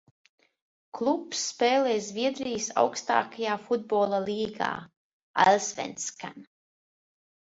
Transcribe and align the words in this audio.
"Klubs 0.99 1.41
spēlē 1.49 1.91
Zviedrijas 2.05 2.69
augstākajā 2.83 3.57
futbola 3.67 4.21
līgā 4.29 4.69
"Allsvenskan"." 5.45 6.43